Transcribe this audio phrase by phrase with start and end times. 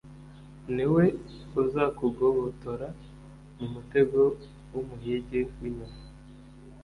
[0.75, 1.03] ni we
[1.61, 2.87] uzakugobotora
[3.57, 4.21] mu mutego
[4.71, 6.01] w'umuhigi w'inyoni